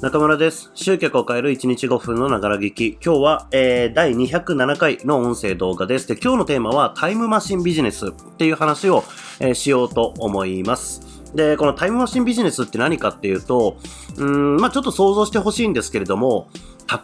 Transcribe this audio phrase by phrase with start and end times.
[0.00, 0.70] 中村です。
[0.72, 2.98] 集客を変える1日5分のながら聞き。
[3.04, 6.08] 今日は、えー、第207回の音声動画です。
[6.08, 9.04] で、今日のテーマはタイムマシンビジネスっていう話を、
[9.40, 11.02] えーしようと思います。
[11.34, 13.76] で、このタイムマシンビジネスって何かっていうと、
[14.16, 16.48] うん、まあちょっと想像してほしいんですけれども、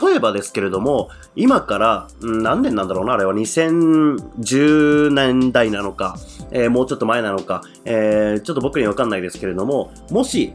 [0.01, 6.17] 例えばですけれども、今から、何年なんだろうな、あれは2010年代なのか、
[6.51, 10.55] えーもうちょっと前なのか、えーちょっと僕にはわかんないですけれども、もし、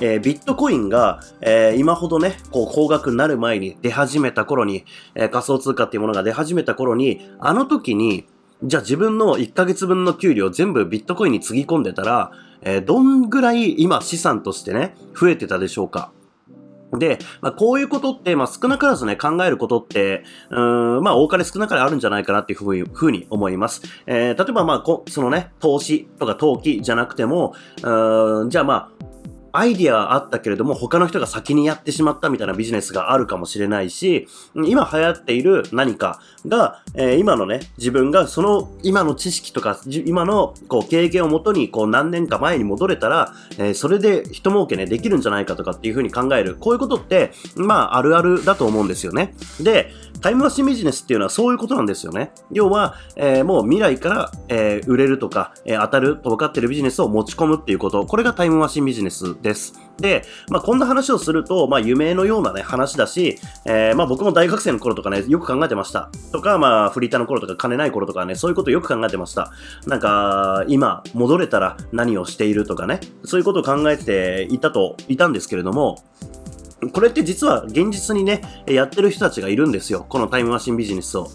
[0.00, 8.26] えービットコインが、えー今ほどね、こう高額になる前に出始めた頃に、えー仮想通貨っていうものが出始めた頃に、あの時に、
[8.62, 12.32] じゃあ自分の1ヶ月分の給料全部ビットコインにつぎ込んでたら、
[12.62, 16.10] えどんぐらい今資産としてね、増えてたでしょうか
[16.92, 20.54] で、まあ、こういうことって、まあ、少なからずね、考えることって、う
[21.00, 23.82] ん、まあ、多かれ少なかれあるんじゃないかなっていうふうにふうに思います。
[24.06, 28.97] えー例えば、まあ、こそのね、投資とか投機じゃなくても、うん、じゃあまあ、
[29.58, 46.54] アイディアはあったけれども、他の人が先にやってしまったみたいなビジネスがあるかもしれないし、今流行っている何かが、えー今のね、自分がその今の知識とか、今のこう経験をもとにこう何年か前に戻れたら、えーそれで人儲けね、できるんじゃないかとかっていうふうに考える。
[46.54, 49.34] こういうことって、まあ、あるあるだと思うんですよね。
[49.60, 49.90] で、
[50.20, 52.32] タイムマシンビジネスっていうのはそういうことなんですよね。
[52.50, 58.04] 要は、えーもう未来から、え売れるとか、え当たると分かってるビジネスを持ち込むっていうこと。
[58.04, 59.47] これがタイムマシンビジネスです。
[59.48, 59.72] です。
[59.98, 66.10] で、まあ、こんな話をすると、まあ、夢のようなね、話だし、えーまあ、僕も大学生の頃とかね、よく考えてました。
[66.32, 69.52] とか、まあ、フリーターの頃とか、金ない頃とかね、そういうことよく考えてました。
[69.86, 76.04] なんか、今、戻れたら何をしているとかね、そういうことを考えていたと、いたんですけれども、
[76.92, 80.06] これって実は現実にね、やってる人たちがいるんですよ。
[80.08, 81.28] このタイムマシンビジネスを。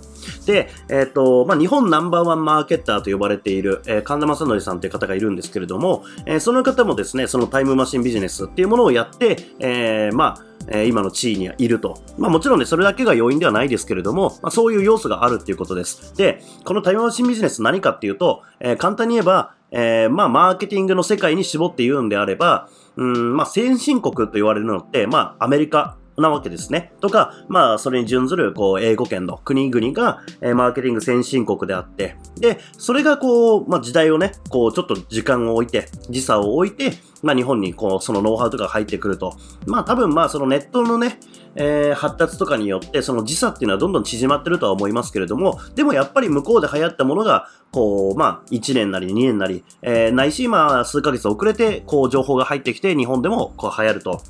[0.45, 12.01] で、えっ、と、まあ、日本ナンバーワンマーケッターと呼ばれている、えー神田正則さんという方がいるんですけれども、えーその方もですね、そのタイムマシンビジネスっていうものをやって、えまあ、え今の地位にいると。
[12.17, 16.15] まあもちろんね、それだけが要因ではないですけれども、まあそういう要素があるっていうことです。
[16.15, 26.93] で、このタイムマシンビジネス何かっていうと、え簡単に言えば、えーまあマーケティングの世界に絞って言うんであれば、うん、まあ先進国と言われるのって、まあアメリカ、なわけですね。
[27.01, 36.93] とか、まあ、それに準ずる、こう、英語圏の国々が、えーマーケティング先進国であって、で、それがこう、まあ、時代をね、こう、ちょっと時間を置いて、時差を置いて、
[37.23, 39.35] まあ、日本にこう、そのノウハウとかが入ってくると。
[39.65, 41.19] まあ、多分まあ、そのネットのね、
[41.55, 54.21] えー発達とかによって、その時差っていうのはどんどん縮まってるとは思いますけれども、でもやっぱり向こうで流行ったものが、こう、まあ、1年なり2年なり、えーないし、まあ、数ヶ月遅れて、こう、情報が入ってきて、日本でも、こう、流行ると。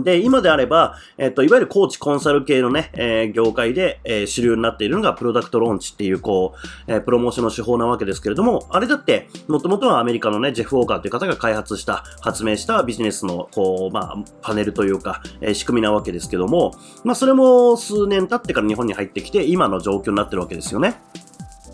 [0.00, 6.54] で、今であれば、えっと、いわゆるコーチコンサル系のね、えー業界で、えー主流になっているのがプロダクトローンチっていう、こ
[6.88, 16.72] う、えープロモーションの手法なわけですけれども、あれだって、もともとはアメリカのね、ジェフ・ウォーカーという方が開発した、発明したビジネスの、こう、まあ、パネルというか、えー仕組みなわけですけども、
[17.04, 20.96] まあ、それも数年経ってから日本に入ってきて、今の状況になってるわけですよね。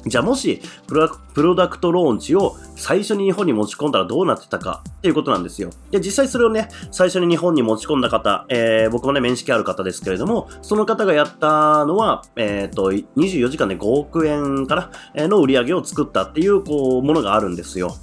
[0.09, 5.71] じゃあもしプロダク、プロダクトローンチを最初に日本に持ち込んだらどうなってたかっていうことなんですよ。
[5.91, 17.95] で、実際それをね、最初に日本に持ち込んだ方、えー僕もね、面識ある方ですけれども、その方がやったのは、えっ、と、24時間で5億円かな、えーの売り上げを作ったっていう、こう、ものがあるんですよ。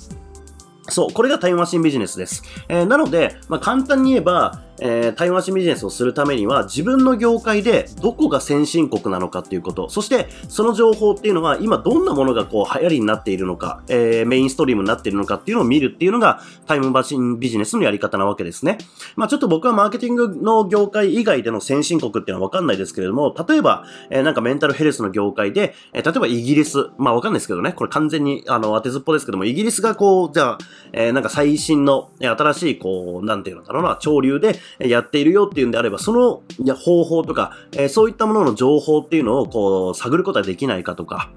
[0.89, 2.43] そう、これがタイムマシンビジネスです。
[2.69, 18.77] えーなので、まあ、簡単に言えば、えータイムマシンビジネスをするためには、自分の業界でどこが先進国なのかっていうこと、そして、その情報っていうのは、今どんなものがこう流行りになっているのか、えーメインストリームになっているのかっていうのを見るっていうのが、タイムマシンビジネスのやり方なわけですね。
[19.15, 30.57] まあ、ちょっと僕はマーケティングの業界以外での先進国っていうのはわかんないですけれども、例えば、えーなんかメンタルヘルスの業界で、えー例えばイギリス、まあわかんないですけどね、これ完全にあの当てずっぽですけども、イギリスがこう、じゃあ、
[30.93, 36.41] えーなんか最新の、新しい、こう、なんていうのだろうな、潮流でやっているよっていうんであれば、その
[36.75, 41.31] 方法とか、えそういったものの情報っていうのをこう、探ることはできないかとか、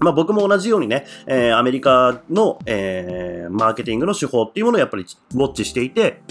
[0.00, 5.04] まあ僕も同じようにね、えーアメリカの、えーマーケティングの手法っていうものをやっぱり
[5.34, 6.22] ウォッチしていて、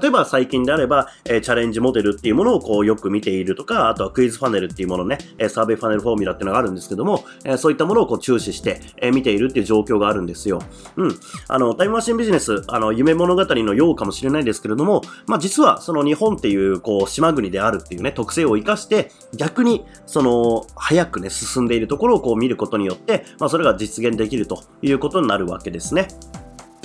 [0.00, 10.60] 例えば最近であれば、えーチャレンジモデルっていうものをこうよく見ているとか、あとはクイズファネルっていうものね、えサーベイファネルフォーミュラっていうのがあるんですけども、えそういったものをこう注視して、え見ているっていう状況があるんですよ。
[10.96, 11.18] うん。
[11.48, 26.08] あの、タイムマシンビジネス、あの、夢物語のようかもしれないですけれども、まあ実はその日本っていうこう島国であるっていうね、特性を生かして、逆にその、早くね、進んでいるところをこう見ることによって、まあそれが実現できるということになるわけですね。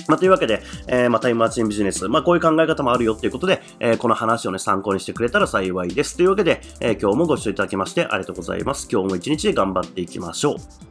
[0.08, 6.16] まあ、というわけで、えーまあ、タイムマシンビジネス、まあ、こういう考え方もあるよっていうことで、えーこの話をね、参考にしてくれたら幸いです。
[6.16, 8.88] というわけで、えー今日もご視聴いただきましてありがとうございます。
[8.90, 10.89] 今日も一日頑張っていきましょう。